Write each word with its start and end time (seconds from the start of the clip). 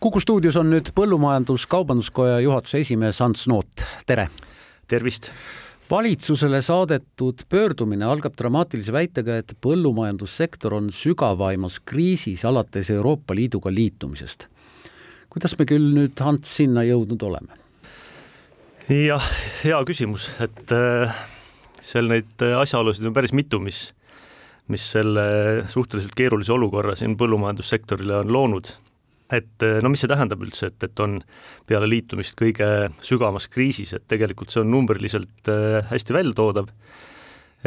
kuku 0.00 0.20
stuudios 0.20 0.56
on 0.56 0.68
nüüd 0.70 0.92
Põllumajandus-Kaubanduskoja 0.94 2.38
juhatuse 2.44 2.82
esimees 2.84 3.18
Ants 3.24 3.48
Noot, 3.50 3.82
tere! 4.06 4.28
tervist! 4.88 5.32
valitsusele 5.90 6.60
saadetud 6.62 7.42
pöördumine 7.48 8.04
algab 8.04 8.36
dramaatilise 8.38 8.92
väitega, 8.92 9.38
et 9.40 9.54
põllumajandussektor 9.64 10.76
on 10.76 10.92
sügavaimas 10.92 11.80
kriisis 11.80 12.44
alates 12.44 12.90
Euroopa 12.94 13.34
Liiduga 13.34 13.72
liitumisest. 13.74 14.46
kuidas 15.30 15.58
me 15.58 15.66
küll 15.66 15.90
nüüd, 15.96 16.20
Ants, 16.20 16.56
sinna 16.60 16.86
jõudnud 16.86 17.22
oleme? 17.26 17.58
jah, 18.88 19.30
hea 19.64 19.84
küsimus, 19.84 20.30
et 20.38 20.74
äh, 20.76 21.22
seal 21.82 22.06
neid 22.12 22.48
asjaolusid 22.60 23.08
on 23.08 23.16
päris 23.16 23.34
mitu, 23.34 23.58
mis, 23.58 23.88
mis 24.68 24.92
selle 24.92 25.64
suhteliselt 25.66 26.14
keerulise 26.14 26.52
olukorra 26.54 26.94
siin 26.94 27.18
põllumajandussektorile 27.18 28.22
on 28.22 28.32
loonud 28.32 28.76
et 29.28 29.64
eh, 29.64 29.78
no 29.84 29.90
mis 29.92 30.00
see 30.02 30.10
tähendab 30.10 30.42
üldse, 30.44 30.70
et, 30.70 30.84
et 30.88 31.00
on 31.04 31.18
peale 31.68 31.88
liitumist 31.90 32.36
kõige 32.38 32.88
sügavamas 33.04 33.48
kriisis, 33.52 33.92
et 33.96 34.06
tegelikult 34.08 34.52
see 34.52 34.62
on 34.62 34.70
numbriliselt 34.72 35.50
eh, 35.52 35.80
hästi 35.90 36.16
väljatoodav, 36.16 36.70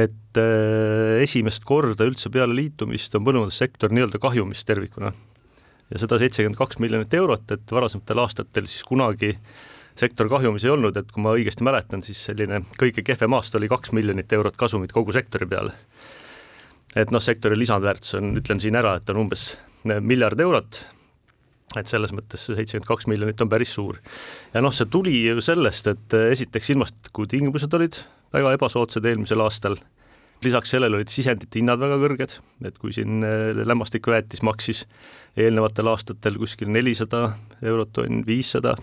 et 0.01 0.39
eh, 0.41 1.19
esimest 1.21 1.65
korda 1.67 2.07
üldse 2.09 2.31
peale 2.33 2.55
liitumist 2.57 3.13
on 3.17 3.27
põllumajandussektor 3.27 3.93
nii-öelda 3.93 4.21
kahjumis 4.21 4.65
tervikuna. 4.65 5.13
ja 5.91 5.99
seda 5.99 6.17
seitsekümmend 6.17 6.57
kaks 6.57 6.79
miljonit 6.79 7.13
eurot, 7.13 7.51
et 7.51 7.71
varasematel 7.71 8.23
aastatel 8.23 8.65
siis 8.65 8.83
kunagi 8.87 9.35
sektor 9.99 10.29
kahjumis 10.31 10.63
ei 10.65 10.71
olnud, 10.71 10.97
et 10.97 11.11
kui 11.11 11.21
ma 11.21 11.35
õigesti 11.35 11.65
mäletan, 11.67 12.01
siis 12.01 12.23
selline 12.25 12.63
kõige 12.79 13.03
kehvem 13.05 13.35
aasta 13.37 13.59
oli 13.59 13.69
kaks 13.69 13.91
miljonit 13.93 14.33
eurot 14.33 14.57
kasumit 14.57 14.95
kogu 14.95 15.13
sektori 15.13 15.45
peale. 15.45 15.75
et 16.95 17.11
noh, 17.11 17.21
sektori 17.21 17.55
lisandväärtus 17.59 18.17
on, 18.17 18.33
ütlen 18.41 18.59
siin 18.59 18.75
ära, 18.75 18.95
et 18.97 19.09
on 19.13 19.21
umbes 19.27 19.51
miljard 20.01 20.39
eurot 20.39 20.81
et 21.79 21.87
selles 21.91 22.13
mõttes 22.15 22.47
see 22.47 22.57
seitsekümmend 22.57 22.89
kaks 22.89 23.07
miljonit 23.11 23.41
on 23.43 23.49
päris 23.51 23.73
suur. 23.75 23.99
ja 24.53 24.63
noh, 24.63 24.73
see 24.75 24.89
tuli 24.91 25.15
ju 25.23 25.41
sellest, 25.43 25.87
et 25.87 26.17
eh, 26.17 26.29
esiteks 26.35 26.73
ilmastikutingimused 26.73 27.73
olid 27.79 27.99
väga 28.33 28.53
ebasoodsad 28.57 29.05
eelmisel 29.07 29.43
aastal, 29.43 29.77
lisaks 30.43 30.73
sellele 30.73 30.97
olid 30.97 31.11
sisendite 31.13 31.59
hinnad 31.59 31.79
väga 31.81 31.99
kõrged, 32.01 32.37
et 32.67 32.79
kui 32.81 32.95
siin 32.95 33.23
eh, 33.27 33.51
lämmastikväetis 33.55 34.43
maksis 34.47 34.85
eelnevatel 35.39 35.91
aastatel 35.91 36.39
kuskil 36.41 36.71
nelisada 36.73 37.29
eurot 37.61 37.93
tonn, 37.95 38.25
viissada, 38.27 38.75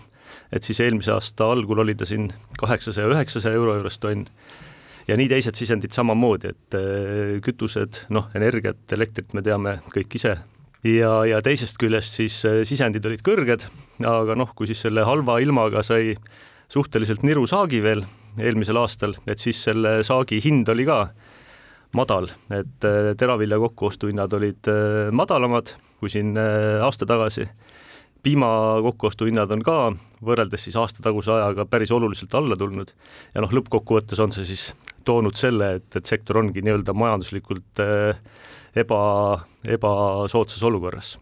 et 0.53 0.65
siis 0.65 0.81
eelmise 0.85 1.13
aasta 1.13 1.51
algul 1.51 1.85
oli 1.85 1.97
ta 1.97 2.07
siin 2.09 2.29
kaheksasaja, 2.59 3.09
üheksasaja 3.13 3.57
euro 3.57 3.77
juures 3.77 3.99
tonn 4.01 4.25
ja 5.09 5.17
nii 5.17 5.29
teised 5.29 5.57
sisendid 5.57 5.93
samamoodi, 5.95 6.53
et 6.53 6.79
eh, 6.79 7.35
kütused, 7.45 8.05
noh, 8.13 8.29
energiat, 8.37 8.81
elektrit 8.95 9.35
me 9.37 9.45
teame 9.45 9.79
kõik 9.93 10.17
ise 10.21 10.37
ja, 10.85 11.11
ja 11.27 11.41
teisest 11.43 11.79
küljest 11.81 12.19
siis 12.19 12.39
äh, 12.47 12.61
sisendid 12.67 13.05
olid 13.07 13.23
kõrged, 13.25 13.65
aga 14.07 14.37
noh, 14.39 14.53
kui 14.55 14.69
siis 14.69 14.83
selle 14.85 15.03
halva 15.07 15.39
ilmaga 15.43 15.83
sai 15.85 16.15
suhteliselt 16.71 17.25
niru 17.25 17.45
saagi 17.49 17.81
veel 17.83 18.05
eelmisel 18.39 18.77
aastal, 18.79 19.17
et 19.27 19.41
siis 19.41 19.59
selle 19.65 19.99
saagi 20.07 20.39
hind 20.43 20.69
oli 20.71 20.85
ka 20.87 21.01
madal, 21.97 22.29
et 22.53 22.87
äh, 22.87 23.11
teravilja 23.19 23.59
kokkuostuhinnad 23.65 24.37
olid 24.37 24.71
äh, 24.71 25.09
madalamad 25.11 25.75
kui 25.99 26.11
siin 26.11 26.37
aasta 26.39 27.03
tagasi. 27.05 27.49
piima 28.23 28.47
kokkuostuhinnad 28.83 29.51
on 29.51 29.61
ka 29.63 29.75
võrreldes 30.23 30.63
siis 30.63 30.75
aastataguse 30.79 31.31
ajaga 31.31 31.65
päris 31.65 31.91
oluliselt 31.91 32.33
alla 32.35 32.55
tulnud 32.55 32.93
ja 33.35 33.41
noh, 33.41 33.51
lõppkokkuvõttes 33.51 34.19
on 34.19 34.31
see 34.31 34.45
siis 34.47 34.63
toonud 35.03 35.35
selle, 35.35 35.73
et, 35.79 35.95
et 35.95 36.05
sektor 36.05 36.37
ongi 36.39 36.63
nii-öelda 36.63 36.95
majanduslikult 36.95 37.83
äh, 37.83 38.15
eba, 38.75 39.01
ebasoodsas 39.67 40.63
olukorras 40.63 41.17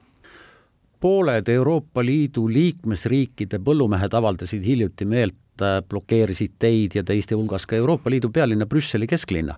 pooled 0.99 1.49
Euroopa 1.49 2.01
Liidu 2.05 2.47
liikmesriikide 2.49 3.59
põllumehed 3.61 4.15
avaldasid 4.17 4.65
hiljuti 4.65 5.05
meelt, 5.05 5.61
äh, 5.61 5.77
blokeerisid 5.89 6.57
teid 6.59 6.97
ja 6.97 7.03
teiste 7.05 7.37
hulgas 7.37 7.69
ka 7.69 7.77
Euroopa 7.77 8.09
Liidu 8.09 8.31
pealinna 8.33 8.65
Brüsseli 8.65 9.07
kesklinna. 9.07 9.55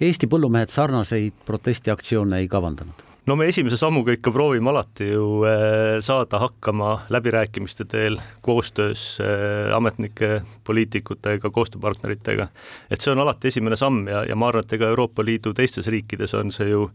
Eesti 0.00 0.30
põllumehed 0.30 0.70
sarnaseid 0.70 1.34
protestiaktsioone 1.46 2.38
ei 2.38 2.48
kavandanud 2.48 3.07
no 3.28 3.36
me 3.36 3.48
esimese 3.50 3.76
sammuga 3.76 4.14
ikka 4.16 4.32
proovime 4.32 4.70
alati 4.70 5.10
ju 5.10 5.42
äh, 5.44 5.98
saada 6.04 6.38
hakkama 6.40 6.94
läbirääkimiste 7.12 7.84
teel 7.84 8.16
koostöös 8.40 9.18
äh, 9.20 9.74
ametnike, 9.76 10.40
poliitikutega, 10.64 11.50
koostööpartneritega. 11.50 12.48
et 12.90 13.04
see 13.04 13.12
on 13.12 13.20
alati 13.20 13.52
esimene 13.52 13.76
samm 13.76 14.08
ja, 14.08 14.24
ja 14.24 14.36
ma 14.36 14.48
arvan, 14.48 14.64
et 14.64 14.72
ega 14.78 14.88
Euroopa 14.88 15.24
Liidu 15.24 15.52
teistes 15.52 15.90
riikides 15.92 16.34
on 16.38 16.54
see 16.54 16.70
ju 16.70 16.88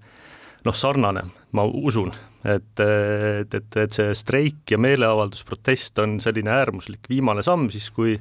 noh, 0.66 0.76
sarnane, 0.76 1.28
ma 1.52 1.68
usun, 1.68 2.10
et, 2.42 2.82
et, 2.82 3.54
et, 3.54 3.80
et 3.86 3.94
see 3.94 4.14
streik 4.18 4.74
ja 4.74 4.82
meeleavaldus, 4.82 5.46
protest 5.46 6.00
on 6.02 6.18
selline 6.24 6.54
äärmuslik 6.56 7.10
viimane 7.14 7.44
samm 7.46 7.70
siis, 7.70 7.92
kui 7.94 8.18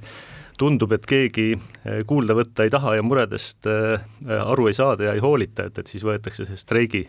tundub, 0.60 0.92
et 0.92 1.06
keegi 1.08 1.52
äh, 1.56 2.02
kuulda 2.06 2.36
võtta 2.36 2.66
ei 2.66 2.74
taha 2.74 2.98
ja 2.98 3.06
muredest 3.06 3.70
aru 4.42 4.68
ei 4.68 4.76
saada 4.76 5.08
ja 5.08 5.14
ei 5.16 5.24
hoolita, 5.24 5.70
et, 5.70 5.80
et 5.80 5.96
siis 5.96 6.04
võetakse 6.04 6.44
see 6.50 6.60
streigi 6.60 7.06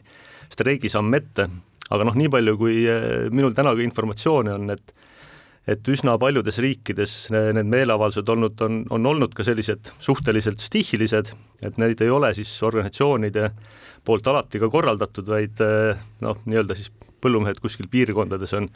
streigisamm 0.52 1.14
ette, 1.20 1.48
aga 1.94 2.08
noh, 2.08 2.18
nii 2.18 2.32
palju, 2.34 2.58
kui 2.60 2.84
eh, 2.90 3.30
minul 3.32 3.56
täna 3.56 3.76
ka 3.76 3.86
informatsiooni 3.86 4.54
on, 4.58 4.76
et 4.76 4.96
et 5.64 5.88
üsna 5.88 6.18
paljudes 6.20 6.58
riikides 6.60 7.14
need 7.32 7.70
meeleavaldused 7.72 8.28
olnud, 8.34 8.60
on, 8.66 8.82
on 8.92 9.06
olnud 9.14 9.32
ka 9.32 9.46
sellised 9.48 9.94
suhteliselt 10.04 10.60
stihilised, 10.60 11.30
et 11.64 11.78
neid 11.80 12.02
ei 12.04 12.12
ole 12.12 12.34
siis 12.36 12.52
organisatsioonide 12.68 13.46
poolt 14.04 14.28
alati 14.28 14.60
ka 14.60 14.68
korraldatud, 14.68 15.30
vaid 15.32 15.64
eh, 15.64 16.02
noh, 16.26 16.42
nii-öelda 16.44 16.76
siis 16.76 16.92
põllumehed 17.24 17.62
kuskil 17.64 17.88
piirkondades 17.88 18.52
on 18.60 18.68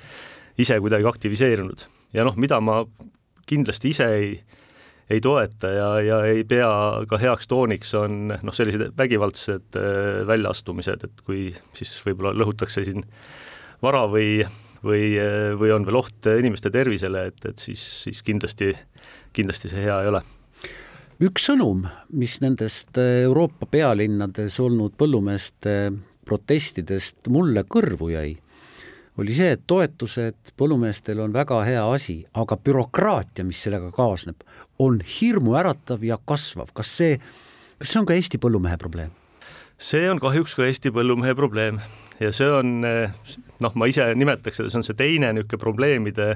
ise 0.58 0.80
kuidagi 0.80 1.10
aktiviseerunud. 1.10 1.84
Ja 2.16 2.24
noh, 2.24 2.38
mida 2.40 2.62
ma 2.64 2.80
kindlasti 3.48 3.92
ise 3.92 4.08
ei 4.16 4.32
ei 5.10 5.22
toeta 5.24 5.72
ja, 5.72 5.90
ja 6.04 6.22
ei 6.28 6.44
pea 6.48 6.70
ka 7.10 7.20
heaks 7.22 7.48
tooniks, 7.48 7.94
on 7.96 8.32
noh, 8.32 8.56
sellised 8.56 8.94
vägivaldsed 8.98 9.78
äh, 9.80 10.24
väljaastumised, 10.28 11.06
et 11.08 11.22
kui 11.28 11.50
siis 11.78 11.94
võib-olla 12.06 12.36
lõhutakse 12.36 12.84
siin 12.88 13.06
vara 13.84 14.06
või, 14.12 14.42
või, 14.84 15.14
või 15.60 15.72
on 15.76 15.86
veel 15.88 16.02
oht 16.02 16.32
inimeste 16.38 16.72
tervisele, 16.74 17.28
et, 17.32 17.46
et 17.46 17.62
siis, 17.62 17.84
siis 18.08 18.24
kindlasti, 18.26 18.74
kindlasti 19.36 19.72
see 19.72 19.86
hea 19.88 20.02
ei 20.04 20.12
ole. 20.12 20.24
Üks 21.18 21.48
sõnum, 21.50 21.88
mis 22.14 22.36
nendest 22.44 23.00
Euroopa 23.02 23.66
pealinnades 23.72 24.60
olnud 24.62 24.94
põllumeeste 25.00 25.78
protestidest 26.28 27.32
mulle 27.34 27.64
kõrvu 27.66 28.12
jäi, 28.12 28.36
oli 29.18 29.34
see, 29.34 29.56
et 29.56 29.64
toetused 29.66 30.52
põllumeestel 30.60 31.24
on 31.24 31.34
väga 31.34 31.64
hea 31.66 31.82
asi, 31.90 32.20
aga 32.38 32.58
bürokraatia, 32.62 33.46
mis 33.48 33.64
sellega 33.66 33.90
kaasneb, 33.96 34.44
on 34.80 35.00
hirmuäratav 35.02 36.04
ja 36.04 36.18
kasvav. 36.26 36.74
kas 36.74 36.98
see, 36.98 37.18
kas 37.80 37.94
see 37.94 38.02
on 38.02 38.10
ka 38.10 38.18
Eesti 38.18 38.42
põllumehe 38.42 38.78
probleem? 38.82 39.14
see 39.78 40.08
on 40.10 40.20
kahjuks 40.22 40.56
ka 40.58 40.66
Eesti 40.66 40.92
põllumehe 40.94 41.36
probleem 41.38 41.82
ja 42.20 42.32
see 42.34 42.50
on 42.50 42.80
noh, 42.82 43.76
ma 43.76 43.90
ise 43.90 44.10
nimetaks 44.16 44.62
seda, 44.62 44.72
see 44.74 44.82
on 44.82 44.88
see 44.88 44.98
teine 44.98 45.34
niisugune 45.36 45.62
probleemide 45.62 46.30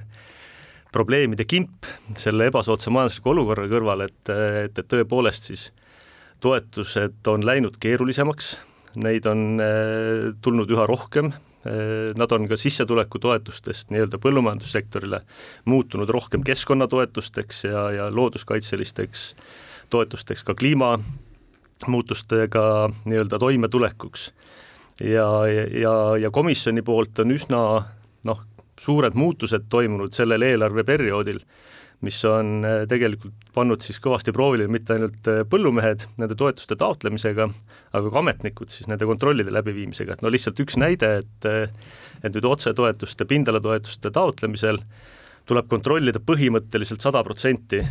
probleemide 0.92 1.46
kimp 1.48 1.88
selle 2.20 2.50
ebasoodsa 2.52 2.92
majandusliku 2.92 3.32
olukorra 3.32 3.68
kõrval, 3.72 4.04
et, 4.10 4.32
et, 4.66 4.76
et 4.76 4.90
tõepoolest 4.92 5.48
siis 5.48 5.70
toetused 6.44 7.30
on 7.32 7.46
läinud 7.46 7.78
keerulisemaks, 7.80 8.56
neid 8.96 9.28
on 9.30 9.62
tulnud 10.42 10.72
üha 10.72 10.88
rohkem, 10.90 11.34
Äh, 11.66 11.72
nad 12.18 12.32
on 12.32 12.48
ka 12.50 12.56
sissetulekutoetustest 12.58 13.92
nii-öelda 13.94 14.18
põllumajandussektorile 14.18 15.20
muutunud 15.70 16.10
rohkem 16.10 16.42
keskkonnatoetusteks 16.44 17.64
ja, 17.68 17.92
ja 17.94 18.08
looduskaitselisteks 18.10 19.36
toetusteks 19.94 20.44
ka 20.44 20.56
kliimamuutustega 20.58 22.90
nii-öelda 23.06 23.40
toimetulekuks. 23.40 24.34
ja, 25.06 25.48
ja, 25.82 26.18
ja 26.18 26.32
komisjoni 26.32 26.82
poolt 26.82 27.20
on 27.20 27.32
üsna 27.32 27.84
noh, 28.24 28.42
suured 28.80 29.14
muutused 29.14 29.62
toimunud 29.70 30.14
sellel 30.18 30.42
eelarveperioodil 30.42 31.40
mis 32.06 32.18
on 32.26 32.66
äh, 32.66 32.84
tegelikult 32.90 33.50
pannud 33.56 33.84
siis 33.86 34.00
kõvasti 34.02 34.34
proovile 34.34 34.68
mitte 34.72 34.96
ainult 34.96 35.28
äh, 35.30 35.44
põllumehed 35.50 36.08
nende 36.22 36.38
toetuste 36.38 36.78
taotlemisega, 36.80 37.48
aga 37.94 38.14
ka 38.14 38.22
ametnikud 38.24 38.74
siis 38.74 38.90
nende 38.90 39.06
kontrollide 39.10 39.54
läbiviimisega, 39.54 40.18
et 40.18 40.24
no 40.26 40.32
lihtsalt 40.34 40.60
üks 40.64 40.80
näide, 40.82 41.12
et 41.22 41.50
äh, 41.50 41.68
et 42.22 42.34
nüüd 42.34 42.46
otsetoetuste, 42.46 43.26
pindalatoetuste 43.30 44.12
taotlemisel 44.14 44.82
tuleb 45.50 45.70
kontrollida 45.70 46.22
põhimõtteliselt 46.22 47.02
sada 47.02 47.24
protsenti 47.26 47.82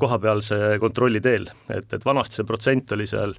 kohapealse 0.00 0.56
kontrolli 0.80 1.20
teel, 1.20 1.50
et, 1.68 1.90
et 1.92 2.04
vanasti 2.04 2.38
see 2.38 2.46
protsent 2.48 2.92
oli 2.96 3.04
seal 3.08 3.34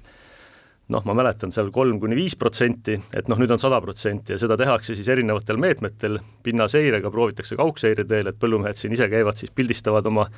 noh, 0.92 1.02
ma 1.06 1.16
mäletan 1.18 1.52
seal 1.54 1.72
kolm 1.74 1.98
kuni 2.02 2.16
viis 2.18 2.36
protsenti, 2.38 2.94
et 3.16 3.30
noh, 3.30 3.38
nüüd 3.40 3.50
on 3.54 3.60
sada 3.62 3.80
protsenti 3.82 4.34
ja 4.34 4.38
seda 4.38 4.58
tehakse 4.58 4.94
siis 4.94 5.08
erinevatel 5.10 5.58
meetmetel, 5.58 6.20
pinnaseirega 6.46 7.10
proovitakse 7.10 7.58
kaugseire 7.58 8.06
teel, 8.06 8.30
et 8.30 8.38
põllumehed 8.38 8.78
siin 8.78 8.94
ise 8.94 9.08
käivad, 9.10 9.38
siis 9.40 9.54
pildistavad 9.54 10.06
oma 10.06 10.28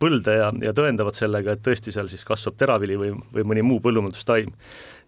põlde 0.00 0.38
ja, 0.38 0.48
ja 0.64 0.72
tõendavad 0.76 1.16
sellega, 1.16 1.54
et 1.54 1.62
tõesti 1.64 1.92
seal 1.94 2.08
siis 2.10 2.24
kasvab 2.26 2.56
teravili 2.60 2.96
või, 2.98 3.12
või 3.34 3.44
mõni 3.52 3.66
muu 3.66 3.82
põllumajandustaim. 3.84 4.48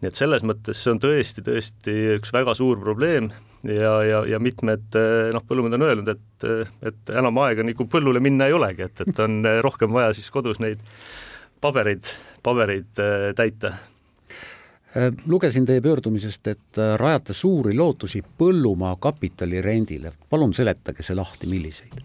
nii 0.02 0.10
et 0.10 0.20
selles 0.20 0.44
mõttes 0.44 0.82
see 0.84 0.92
on 0.92 1.00
tõesti, 1.00 1.42
tõesti 1.46 1.96
üks 2.18 2.34
väga 2.34 2.54
suur 2.54 2.78
probleem 2.82 3.30
ja, 3.64 3.94
ja, 4.04 4.20
ja 4.28 4.42
mitmed 4.42 5.00
noh, 5.32 5.46
põllumehed 5.48 5.78
on 5.78 5.86
öelnud, 5.88 6.12
et, 6.12 6.46
et 6.92 7.14
enam 7.16 7.40
aega 7.46 7.64
nagu 7.64 7.88
põllule 7.88 8.20
minna 8.20 8.50
ei 8.50 8.58
olegi, 8.58 8.84
et, 8.84 9.00
et 9.08 9.24
on 9.24 9.40
rohkem 9.64 9.96
vaja 9.96 10.12
siis 10.12 10.28
kodus 10.34 10.60
neid 10.60 10.84
pabereid, 11.64 12.12
pabereid 12.44 13.04
täita 13.40 13.72
lugesin 15.26 15.66
teie 15.66 15.80
pöördumisest, 15.82 16.46
et 16.46 16.78
rajate 17.00 17.34
suuri 17.34 17.74
lootusi 17.74 18.20
põllumaa 18.38 18.96
kapitali 19.02 19.62
rendile. 19.62 20.12
palun 20.30 20.54
seletage 20.54 21.02
see 21.02 21.16
lahti, 21.16 21.50
milliseid? 21.50 21.96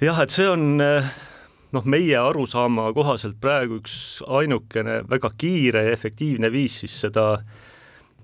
jah, 0.00 0.20
et 0.20 0.30
see 0.30 0.48
on 0.48 0.76
noh, 1.74 1.84
meie 1.90 2.16
arusaama 2.18 2.90
kohaselt 2.96 3.38
praegu 3.40 3.80
üks 3.80 4.22
ainukene 4.26 5.02
väga 5.10 5.30
kiire 5.38 5.86
ja 5.88 5.94
efektiivne 5.96 6.50
viis 6.52 6.80
siis 6.84 6.96
seda 7.06 7.26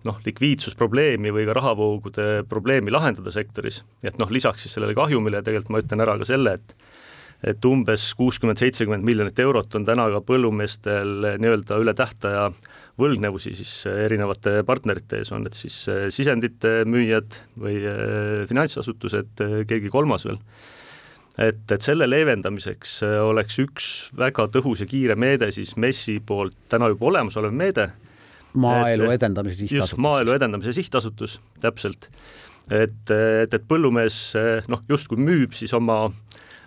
noh, 0.06 0.20
likviidsusprobleemi 0.24 1.32
või 1.34 1.46
ka 1.48 1.56
rahavoogude 1.58 2.28
probleemi 2.48 2.92
lahendada 2.94 3.32
sektoris, 3.34 3.82
et 4.06 4.16
noh, 4.20 4.30
lisaks 4.32 4.64
siis 4.64 4.76
sellele 4.76 4.96
kahjumile 4.96 5.42
tegelikult 5.44 5.74
ma 5.74 5.82
ütlen 5.82 6.04
ära 6.06 6.16
ka 6.20 6.28
selle, 6.28 6.56
et 6.56 6.76
et 7.44 7.64
umbes 7.64 8.10
kuuskümmend, 8.18 8.60
seitsekümmend 8.60 9.06
miljonit 9.06 9.38
eurot 9.40 9.74
on 9.78 9.86
täna 9.88 10.08
ka 10.12 10.20
põllumeestel 10.26 11.38
nii-öelda 11.40 11.78
üle 11.80 11.94
tähtaja 11.96 12.50
võlgnevusi 13.00 13.54
siis 13.56 13.72
erinevate 13.88 14.60
partnerite 14.68 15.22
ees, 15.22 15.30
on 15.32 15.46
need 15.46 15.56
siis 15.56 15.78
sisendite 16.12 16.82
müüjad 16.84 17.38
või 17.60 17.78
eh, 17.80 18.44
finantsasutused, 18.50 19.40
keegi 19.70 19.92
kolmas 19.92 20.28
veel 20.28 20.42
et, 21.40 21.64
et 21.72 21.84
selle 21.84 22.08
leevendamiseks 22.10 22.96
äh, 23.06 23.16
oleks 23.24 23.58
üks 23.62 23.88
väga 24.18 24.46
tõhus 24.52 24.82
ja 24.84 24.88
kiire 24.90 25.16
meede 25.18 25.50
siis 25.54 25.74
MES-i 25.80 26.18
poolt 26.26 26.56
täna 26.72 26.90
juba 26.92 27.10
olemasolev 27.12 27.54
meede. 27.54 27.90
maaelu 28.54 29.10
Edendamise 29.14 29.62
Sihtasutus. 29.62 29.90
just, 29.92 29.98
Maaelu 29.98 30.34
Edendamise 30.34 30.72
Sihtasutus, 30.72 31.40
täpselt. 31.60 32.10
et, 32.70 33.10
et, 33.10 33.54
et 33.54 33.66
põllumees 33.68 34.20
äh, 34.38 34.68
noh, 34.68 34.82
justkui 34.88 35.18
müüb 35.18 35.54
siis 35.56 35.74
oma 35.74 36.10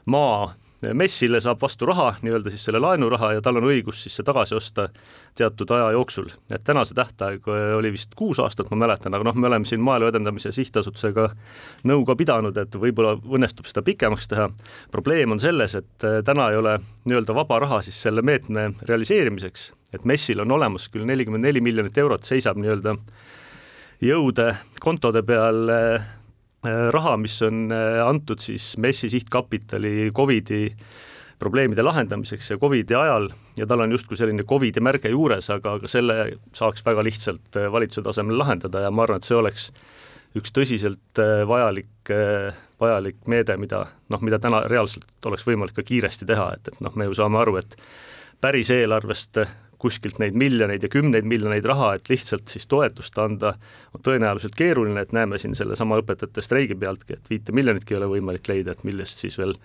maa 0.05 0.53
MES-ile, 0.93 1.39
saab 1.41 1.61
vastu 1.61 1.87
raha, 1.87 2.13
nii-öelda 2.21 2.51
siis 2.53 2.65
selle 2.67 2.81
laenuraha 2.83 3.33
ja 3.37 3.41
tal 3.43 3.59
on 3.59 3.67
õigus 3.69 4.03
siis 4.03 4.17
see 4.17 4.25
tagasi 4.27 4.55
osta 4.57 4.87
teatud 5.37 5.71
aja 5.71 5.91
jooksul. 5.95 6.29
et 6.53 6.63
täna 6.65 6.83
see 6.85 6.97
tähtaeg 6.97 7.47
oli 7.77 7.91
vist 7.93 8.15
kuus 8.15 8.39
aastat, 8.43 8.69
ma 8.71 8.79
mäletan, 8.85 9.13
aga 9.13 9.27
noh, 9.29 9.35
me 9.35 9.47
oleme 9.47 9.65
siin 9.65 9.81
Maaelu 9.81 10.09
Edendamise 10.11 10.51
Sihtasutusega 10.51 11.29
nõu 11.89 12.05
ka 12.05 12.15
pidanud, 12.19 12.57
et 12.57 12.75
võib-olla 12.75 13.15
õnnestub 13.17 13.69
seda 13.69 13.83
pikemaks 13.85 14.27
teha. 14.27 14.49
probleem 14.91 15.31
on 15.31 15.39
selles, 15.39 15.75
et 15.75 16.07
täna 16.25 16.49
ei 16.51 16.57
ole 16.57 16.79
nii-öelda 17.05 17.35
vaba 17.35 17.59
raha 17.65 17.81
siis 17.81 18.01
selle 18.01 18.21
meetme 18.21 18.71
realiseerimiseks, 18.81 19.71
et 19.93 20.05
MES-il 20.05 20.41
on 20.41 20.51
olemas 20.51 20.89
küll 20.89 21.05
nelikümmend 21.05 21.45
neli 21.45 21.61
miljonit 21.61 21.97
eurot, 21.97 22.23
seisab 22.23 22.57
nii-öelda 22.57 22.97
jõude 24.03 24.51
kontode 24.83 25.23
peal 25.23 25.69
Äh, 25.73 26.01
raha, 26.63 27.17
mis 27.17 27.41
on 27.43 27.71
äh, 27.71 27.99
antud 28.07 28.39
siis 28.39 28.73
MES-i 28.77 29.09
sihtkapitali 29.11 30.11
Covidi 30.15 30.69
probleemide 31.39 31.83
lahendamiseks 31.83 32.53
ja 32.53 32.57
Covidi 32.57 32.95
ajal 32.95 33.29
ja 33.59 33.67
tal 33.67 33.83
on 33.83 33.91
justkui 33.91 34.17
selline 34.17 34.45
Covidi 34.47 34.79
märge 34.79 35.11
juures, 35.11 35.49
aga, 35.51 35.75
aga 35.79 35.91
selle 35.91 36.17
saaks 36.55 36.85
väga 36.85 37.03
lihtsalt 37.03 37.59
äh, 37.59 37.71
valitsuse 37.71 38.05
tasemel 38.05 38.39
lahendada 38.39 38.85
ja 38.85 38.91
ma 38.91 39.03
arvan, 39.03 39.19
et 39.19 39.27
see 39.27 39.37
oleks 39.37 39.71
üks 40.33 40.49
tõsiselt 40.49 41.19
vajalik, 41.45 42.09
vajalik 42.81 43.19
meede, 43.29 43.53
mida 43.61 43.83
noh, 44.09 44.21
mida 44.25 44.39
täna 44.41 44.63
reaalselt 44.65 45.27
oleks 45.29 45.45
võimalik 45.45 45.75
ka 45.77 45.85
kiiresti 45.85 46.25
teha, 46.25 46.47
et, 46.55 46.71
et 46.71 46.79
noh, 46.81 46.95
me 46.97 47.05
ju 47.05 47.13
saame 47.19 47.37
aru, 47.37 47.59
et 47.61 47.75
päris 48.41 48.71
eelarvest 48.73 49.43
kuskilt 49.83 50.19
neid 50.21 50.37
miljoneid 50.39 50.85
ja 50.85 50.89
kümneid 50.91 51.27
miljoneid 51.27 51.65
raha, 51.67 51.93
et 51.97 52.07
lihtsalt 52.11 52.51
siis 52.51 52.67
toetust 52.71 53.17
anda, 53.19 53.53
on 53.95 54.03
tõenäoliselt 54.05 54.55
keeruline, 54.57 55.03
et 55.03 55.11
näeme 55.15 55.39
siin 55.41 55.57
sellesama 55.59 55.99
õpetajate 56.01 56.43
streigi 56.45 56.77
pealtki, 56.79 57.17
et 57.17 57.29
viite 57.31 57.55
miljonitki 57.55 57.95
ei 57.95 57.99
ole 57.99 58.09
võimalik 58.15 58.47
leida, 58.51 58.75
et 58.75 58.85
millest 58.87 59.23
siis 59.25 59.37
veel 59.39 59.57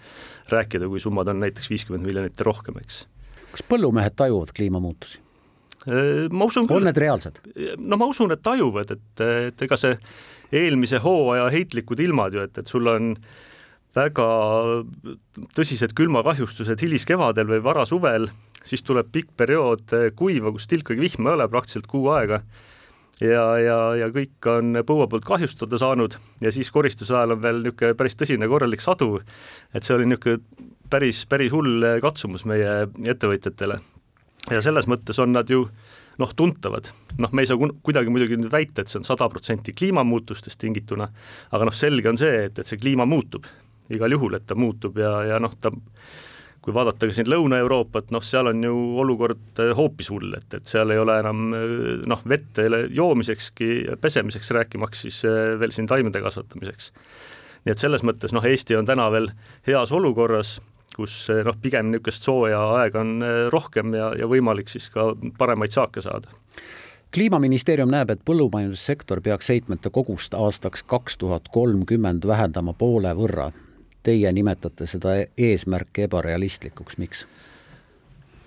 rääkida, 0.50 0.91
kui 0.91 1.03
summad 1.03 1.31
on 1.31 1.41
näiteks 1.44 1.70
viiskümmend 1.70 2.06
miljonit 2.06 2.38
ja 2.38 2.49
rohkem, 2.49 2.81
eks. 2.82 3.05
kas 3.55 3.67
põllumehed 3.70 4.19
tajuvad 4.19 4.55
kliimamuutusi? 4.56 5.23
Äh, 5.88 6.26
ma 6.35 6.49
usun 6.50 6.67
on 6.75 6.88
need 6.88 6.99
reaalsed? 6.99 7.38
no 7.79 8.00
ma 8.00 8.09
usun, 8.11 8.35
et 8.35 8.43
tajuvad, 8.43 8.97
et, 8.97 9.26
et 9.53 9.69
ega 9.69 9.79
see 9.79 9.94
eelmise 10.59 10.99
hooaja 11.05 11.47
heitlikud 11.55 12.00
ilmad 12.03 12.35
ju, 12.35 12.43
et, 12.49 12.59
et 12.59 12.71
sul 12.71 12.91
on 12.91 13.12
väga 13.99 14.29
tõsised 15.59 15.93
külmakahjustused 15.99 16.87
hiliskevadel 16.87 17.50
või 17.50 17.65
varasuvel 17.65 18.31
siis 18.67 18.83
tuleb 18.87 19.11
pikk 19.12 19.35
periood 19.39 19.95
kuiva, 20.19 20.53
kus 20.55 20.69
tilkagi 20.71 21.00
vihma 21.00 21.33
ei 21.33 21.39
ole, 21.39 21.49
praktiliselt 21.50 21.89
kuu 21.91 22.09
aega, 22.15 22.41
ja, 23.25 23.45
ja, 23.62 23.77
ja 23.99 24.09
kõik 24.15 24.49
on 24.50 24.81
põua 24.87 25.09
poolt 25.11 25.27
kahjustada 25.29 25.79
saanud 25.81 26.17
ja 26.45 26.53
siis 26.55 26.71
koristuse 26.75 27.15
ajal 27.15 27.37
on 27.37 27.45
veel 27.45 27.62
niisugune 27.65 27.99
päris 27.99 28.19
tõsine 28.19 28.49
korralik 28.50 28.85
sadu, 28.85 29.19
et 29.75 29.87
see 29.87 29.97
oli 29.97 30.09
niisugune 30.11 30.43
päris, 30.91 31.25
päris 31.31 31.53
hull 31.53 31.87
katsumus 32.03 32.47
meie 32.49 32.81
ettevõtjatele. 33.05 33.81
ja 34.50 34.65
selles 34.65 34.89
mõttes 34.89 35.19
on 35.21 35.35
nad 35.35 35.50
ju 35.50 35.67
noh, 36.19 36.35
tuntavad, 36.35 36.91
noh, 37.23 37.31
me 37.33 37.45
ei 37.45 37.47
saa 37.47 37.59
kuidagi 37.59 38.11
muidugi 38.11 38.39
nüüd 38.41 38.50
väita, 38.50 38.83
et 38.83 38.91
see 38.91 38.99
on 38.99 39.06
sada 39.06 39.29
protsenti 39.31 39.75
kliimamuutustest 39.79 40.59
tingituna, 40.59 41.06
aga 41.55 41.69
noh, 41.69 41.75
selge 41.75 42.11
on 42.11 42.19
see, 42.19 42.49
et, 42.49 42.59
et 42.59 42.67
see 42.67 42.81
kliima 42.81 43.06
muutub 43.06 43.47
igal 43.94 44.12
juhul, 44.12 44.35
et 44.38 44.46
ta 44.46 44.56
muutub 44.58 44.99
ja, 44.99 45.12
ja 45.25 45.38
noh, 45.43 45.55
ta 45.61 45.73
kui 46.69 46.75
vaadata 46.76 47.08
ka 47.08 47.14
siin 47.17 47.29
Lõuna-Euroopat, 47.31 48.11
noh, 48.12 48.25
seal 48.25 48.50
on 48.50 48.62
ju 48.64 48.75
olukord 49.00 49.61
äh, 49.62 49.70
hoopis 49.76 50.11
hull, 50.12 50.35
et, 50.37 50.49
et 50.52 50.69
seal 50.69 50.93
ei 50.93 51.00
ole 51.00 51.14
enam 51.23 51.52
äh, 51.56 51.76
noh, 52.11 52.20
vett 52.29 52.61
joomisekski, 52.93 53.70
pesemiseks, 54.02 54.50
rääkimaks 54.56 55.06
siis 55.06 55.23
äh, 55.25 55.55
veel 55.61 55.73
siin 55.73 55.88
taimede 55.88 56.20
kasvatamiseks. 56.25 56.90
nii 57.64 57.73
et 57.73 57.81
selles 57.81 58.05
mõttes 58.05 58.35
noh, 58.37 58.44
Eesti 58.44 58.76
on 58.76 58.88
täna 58.88 59.06
veel 59.14 59.31
heas 59.67 59.93
olukorras, 59.96 60.58
kus 60.96 61.14
noh, 61.46 61.56
pigem 61.62 61.93
niisugust 61.93 62.26
sooja 62.26 62.61
aega 62.81 63.00
on 63.00 63.23
rohkem 63.52 63.94
ja, 63.94 64.11
ja 64.19 64.29
võimalik 64.29 64.69
siis 64.73 64.90
ka 64.90 65.12
paremaid 65.38 65.73
saake 65.73 66.02
saada 66.05 66.32
kliimaministeerium 67.14 67.88
näeb, 67.93 68.11
et 68.12 68.25
põllumajandussektor 68.29 69.23
peaks 69.25 69.49
heitmete 69.49 69.88
kogust 69.88 70.35
aastaks 70.37 70.82
kaks 70.85 71.17
tuhat 71.17 71.49
kolmkümmend 71.55 72.26
vähendama 72.29 72.75
poole 72.76 73.14
võrra 73.17 73.49
teie 74.09 74.33
nimetate 74.33 74.89
seda 74.89 75.19
eesmärki 75.37 76.09
ebarealistlikuks, 76.09 76.99
miks? 77.01 77.27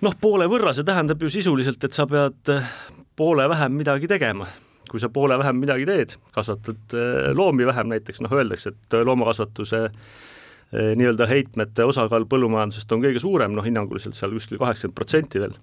noh, 0.01 0.17
poole 0.21 0.47
võrra, 0.49 0.73
see 0.73 0.87
tähendab 0.87 1.21
ju 1.21 1.29
sisuliselt, 1.31 1.83
et 1.85 1.95
sa 1.95 2.07
pead 2.09 2.51
eh, 2.53 2.69
poole 3.17 3.47
vähem 3.51 3.79
midagi 3.81 4.09
tegema. 4.09 4.49
kui 4.91 4.99
sa 4.99 5.07
poole 5.07 5.37
vähem 5.39 5.55
midagi 5.55 5.85
teed, 5.87 6.17
kasvatad 6.35 6.95
eh, 6.99 7.29
loomi 7.37 7.65
vähem 7.69 7.93
näiteks, 7.93 8.19
noh 8.25 8.33
öeldakse, 8.35 8.73
et 8.73 8.97
loomakasvatuse 9.07 9.83
eh, 9.85 10.91
nii-öelda 10.99 11.27
heitmete 11.29 11.85
osakaal 11.87 12.25
põllumajandusest 12.27 12.91
on 12.91 13.05
kõige 13.05 13.21
suurem, 13.23 13.55
noh 13.55 13.65
hinnanguliselt 13.65 14.17
seal 14.17 14.33
kuskil 14.35 14.59
kaheksakümmend 14.59 14.97
protsenti 14.97 15.43
veel. 15.43 15.55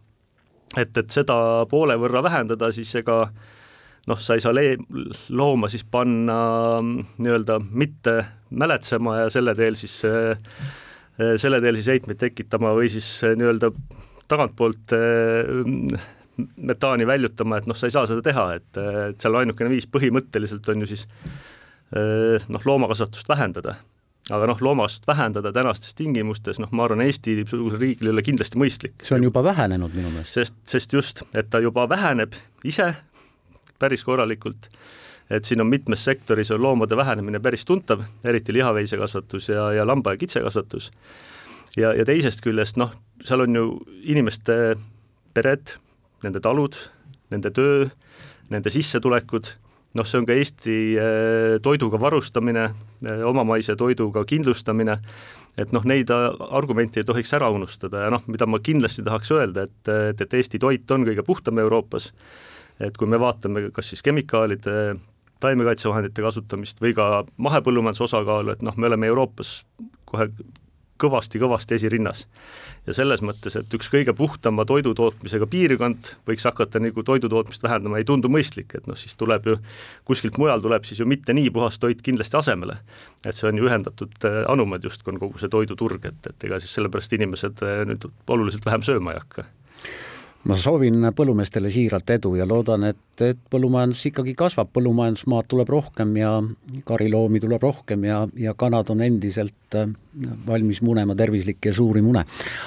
et, 0.77 0.97
et 0.97 1.11
seda 1.11 1.67
poole 1.69 1.99
võrra 2.01 2.23
vähendada, 2.25 2.73
siis 2.73 2.95
ega 3.03 3.25
noh, 4.09 4.21
sa 4.21 4.37
ei 4.37 4.43
saa 4.45 4.55
le-, 4.55 4.77
looma 5.29 5.71
siis 5.73 5.85
panna 5.89 6.39
mm, 6.81 7.17
nii-öelda 7.25 7.59
mitte 7.71 8.19
mäletsema 8.51 9.19
ja 9.23 9.33
selle 9.33 9.55
teel 9.59 9.77
siis, 9.79 10.01
äh, 10.09 10.39
selle 11.37 11.61
teel 11.65 11.81
siis 11.81 11.91
heitmeid 11.95 12.21
tekitama 12.21 12.73
või 12.77 12.91
siis 12.93 13.09
äh, 13.27 13.37
nii-öelda 13.39 13.73
tagantpoolt 14.29 14.95
äh, 14.97 16.09
metaani 16.57 17.07
väljutama, 17.09 17.59
et 17.59 17.69
noh, 17.69 17.77
sa 17.77 17.89
ei 17.89 17.95
saa 17.95 18.07
seda 18.07 18.23
teha, 18.23 18.49
et, 18.61 18.81
et 19.11 19.21
seal 19.21 19.41
ainukene 19.41 19.73
viis 19.73 19.89
põhimõtteliselt 19.91 20.69
on 20.71 20.85
ju 20.85 20.91
siis 20.93 21.07
noh, 21.89 22.67
loomakasvatust 22.69 23.27
vähendada. 23.33 23.75
aga 24.31 24.47
noh, 24.47 24.61
loomakasvatust 24.63 25.09
vähendada 25.09 25.51
tänastes 25.57 25.97
tingimustes, 25.99 26.61
noh, 26.63 26.71
ma 26.71 26.85
arvan, 26.85 27.03
Eesti-sugusel 27.03 27.81
riigil 27.81 28.11
ei 28.11 28.13
ole 28.13 28.23
kindlasti 28.23 28.61
mõistlik. 28.61 28.95
see 29.03 29.17
on 29.17 29.27
juba 29.27 29.43
vähenenud 29.43 29.97
minu 29.99 30.13
meelest. 30.15 30.37
sest, 30.37 30.55
sest 30.69 30.95
just, 30.95 31.25
et 31.35 31.51
ta 31.51 31.59
juba 31.65 31.89
väheneb 31.91 32.39
ise 32.63 32.93
päris 33.79 34.05
korralikult, 34.05 34.69
et 35.31 35.45
siin 35.45 35.61
on 35.61 35.69
mitmes 35.69 36.05
sektoris 36.05 36.51
on 36.55 36.63
loomade 36.63 36.97
vähenemine 36.97 37.41
päris 37.41 37.65
tuntav, 37.69 38.03
eriti 38.25 38.53
lihaveisekasvatus 38.53 39.49
ja, 39.49 39.73
ja 39.73 39.87
lamba- 39.87 40.15
ja 40.17 40.17
kitsekasvatus. 40.17 40.91
ja, 41.77 41.93
ja 41.95 42.05
teisest 42.05 42.41
küljest 42.45 42.77
noh, 42.81 42.95
seal 43.25 43.45
on 43.45 43.57
ju 43.57 43.71
inimeste 44.03 44.77
pered, 45.35 45.77
nende 46.25 46.41
talud, 46.41 46.77
nende 47.31 47.51
töö, 47.55 47.89
nende 48.51 48.71
sissetulekud, 48.73 49.53
noh, 49.99 50.07
see 50.09 50.21
on 50.21 50.29
ka 50.29 50.37
Eesti 50.37 50.77
eh, 51.01 51.57
toiduga 51.63 52.01
varustamine, 52.01 52.69
eh, 53.05 53.25
omamaise 53.27 53.77
toiduga 53.79 54.25
kindlustamine, 54.29 54.99
et 55.59 55.73
noh, 55.75 55.85
neid 55.89 56.11
argumente 56.13 57.01
ei 57.01 57.07
tohiks 57.07 57.33
ära 57.35 57.49
unustada 57.51 58.05
ja 58.07 58.13
noh, 58.15 58.23
mida 58.31 58.47
ma 58.47 58.61
kindlasti 58.63 59.05
tahaks 59.07 59.33
öelda, 59.35 59.67
et, 59.67 59.93
et, 60.13 60.23
et 60.25 60.39
Eesti 60.41 60.61
toit 60.63 60.95
on 60.95 61.07
kõige 61.09 61.25
puhtam 61.27 61.59
Euroopas 61.63 62.13
et 62.81 62.97
kui 62.97 63.09
me 63.11 63.21
vaatame 63.21 63.69
kas 63.75 63.93
siis 63.93 64.03
kemikaalide, 64.07 64.97
taimekaitsevahendite 65.41 66.23
kasutamist 66.23 66.81
või 66.83 66.95
ka 66.99 67.25
mahepõllumajanduse 67.37 68.09
osakaalu, 68.09 68.55
et 68.55 68.65
noh, 68.67 68.77
me 68.77 68.91
oleme 68.91 69.11
Euroopas 69.11 69.61
kohe 70.09 70.31
kõvasti-kõvasti 70.99 71.77
esirinnas. 71.79 72.27
ja 72.87 72.95
selles 72.97 73.21
mõttes, 73.23 73.53
et 73.59 73.75
üks 73.75 73.91
kõige 73.93 74.15
puhtama 74.17 74.65
toidutootmisega 74.65 75.47
piirkond 75.47 76.11
võiks 76.27 76.47
hakata 76.49 76.81
nagu 76.81 77.03
toidutootmist 77.05 77.63
vähendama, 77.63 77.99
ei 77.99 78.07
tundu 78.09 78.31
mõistlik, 78.33 78.75
et 78.75 78.87
noh, 78.89 78.97
siis 78.97 79.15
tuleb 79.17 79.47
ju 79.47 79.57
kuskilt 80.09 80.39
mujal 80.39 80.63
tuleb 80.65 80.89
siis 80.89 81.01
ju 81.01 81.07
mitte 81.07 81.37
nii 81.37 81.51
puhas 81.55 81.79
toit 81.79 82.03
kindlasti 82.03 82.41
asemele. 82.41 82.79
et 83.27 83.35
see 83.35 83.49
on 83.49 83.59
ju 83.59 83.69
ühendatud 83.69 84.25
äh, 84.25 84.43
anumad 84.49 84.85
justkui 84.85 85.13
on 85.13 85.21
kogu 85.21 85.39
see 85.39 85.49
toiduturg, 85.49 86.05
et, 86.05 86.27
et 86.27 86.45
ega 86.45 86.59
siis 86.59 86.75
sellepärast 86.75 87.13
inimesed 87.13 87.63
äh, 87.63 87.85
nüüd 87.87 88.09
oluliselt 88.27 88.67
vähem 88.67 88.83
sööma 88.83 89.15
ei 89.15 89.23
hakka 89.23 89.45
ma 90.47 90.57
soovin 90.57 91.09
põllumeestele 91.17 91.71
siiralt 91.73 92.11
edu 92.15 92.35
ja 92.39 92.47
loodan, 92.49 92.87
et, 92.89 93.01
et 93.25 93.41
põllumajandus 93.51 94.05
ikkagi 94.13 94.35
kasvab, 94.39 94.71
põllumajandusmaad 94.77 95.49
tuleb 95.51 95.73
rohkem 95.73 96.15
ja 96.21 96.33
kariloomi 96.89 97.43
tuleb 97.43 97.63
rohkem 97.67 98.07
ja, 98.09 98.23
ja 98.39 98.55
kanad 98.59 98.93
on 98.95 99.03
endiselt 99.05 99.79
äh, 99.79 99.91
valmis 100.47 100.83
munema 100.85 101.17
tervislikke 101.19 101.73
suuri 101.75 102.03
mune. 102.05 102.25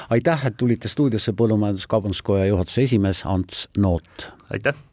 aitäh, 0.09 0.47
et 0.47 0.57
tulite 0.57 0.91
stuudiosse, 0.91 1.33
Põllumajandus-Kaubanduskoja 1.37 2.51
juhatuse 2.51 2.87
esimees 2.89 3.25
Ants 3.25 3.67
Noot. 3.77 4.31
aitäh! 4.51 4.87